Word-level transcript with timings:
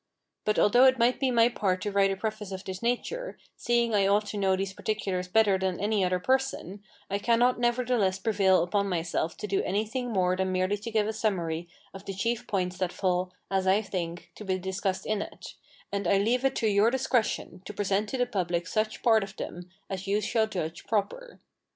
But 0.45 0.57
although 0.57 0.85
it 0.85 0.97
might 0.97 1.19
be 1.19 1.29
my 1.29 1.47
part 1.47 1.79
to 1.81 1.91
write 1.91 2.09
a 2.09 2.15
preface 2.17 2.51
of 2.51 2.63
this 2.63 2.81
nature, 2.81 3.37
seeing 3.55 3.93
I 3.93 4.07
ought 4.07 4.25
to 4.29 4.37
know 4.39 4.55
those 4.55 4.73
particulars 4.73 5.27
better 5.27 5.59
than 5.59 5.79
any 5.79 6.03
other 6.03 6.17
person, 6.17 6.81
I 7.07 7.19
cannot 7.19 7.59
nevertheless 7.59 8.17
prevail 8.17 8.63
upon 8.63 8.89
myself 8.89 9.37
to 9.37 9.45
do 9.47 9.61
anything 9.61 10.11
more 10.11 10.35
than 10.35 10.51
merely 10.51 10.77
to 10.77 10.89
give 10.89 11.05
a 11.07 11.13
summary 11.13 11.69
of 11.93 12.05
the 12.05 12.15
chief 12.15 12.47
points 12.47 12.79
that 12.79 12.91
fall, 12.91 13.31
as 13.51 13.67
I 13.67 13.83
think, 13.83 14.31
to 14.37 14.43
be 14.43 14.57
discussed 14.57 15.05
in 15.05 15.21
it: 15.21 15.53
and 15.91 16.07
I 16.07 16.17
leave 16.17 16.43
it 16.43 16.55
to 16.55 16.67
your 16.67 16.89
discretion 16.89 17.61
to 17.65 17.71
present 17.71 18.09
to 18.09 18.17
the 18.17 18.25
public 18.25 18.65
such 18.65 19.03
part 19.03 19.23
of 19.23 19.35
them 19.37 19.69
as 19.87 20.07
you 20.07 20.19
shall 20.19 20.47
judge 20.47 20.87
proper. 20.87 21.39